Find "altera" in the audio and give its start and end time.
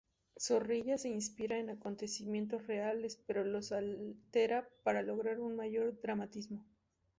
3.71-4.67